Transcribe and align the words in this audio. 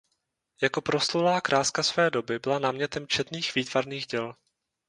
Jako 0.61 0.81
proslulá 0.81 1.41
kráska 1.41 1.83
své 1.83 2.09
doby 2.09 2.39
byla 2.39 2.59
námětem 2.59 3.07
četných 3.07 3.55
výtvarných 3.55 4.07
děl. 4.07 4.35